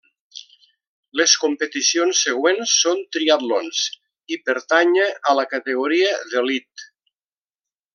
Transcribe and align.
Les 1.19 1.35
competicions 1.43 2.23
següents 2.29 2.73
són 2.87 3.05
triatlons 3.17 3.85
i 4.37 4.43
pertànyer 4.49 5.07
a 5.35 5.39
la 5.43 5.49
categoria 5.55 6.19
d'Elit. 6.35 6.91